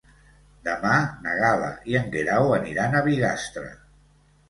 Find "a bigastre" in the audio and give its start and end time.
3.03-3.71